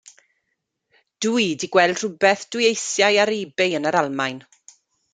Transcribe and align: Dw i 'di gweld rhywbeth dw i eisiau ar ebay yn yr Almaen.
Dw 1.25 1.33
i 1.43 1.45
'di 1.57 1.69
gweld 1.75 2.01
rhywbeth 2.03 2.49
dw 2.51 2.65
i 2.65 2.67
eisiau 2.73 3.23
ar 3.25 3.35
ebay 3.39 3.79
yn 3.81 3.87
yr 3.91 4.01
Almaen. 4.03 4.45